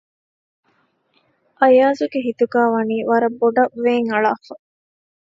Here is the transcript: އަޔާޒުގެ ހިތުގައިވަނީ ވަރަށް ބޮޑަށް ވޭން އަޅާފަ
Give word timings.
އަޔާޒުގެ 1.59 2.19
ހިތުގައިވަނީ 2.27 2.97
ވަރަށް 3.09 3.37
ބޮޑަށް 3.39 3.73
ވޭން 3.83 4.07
އަޅާފަ 4.11 4.53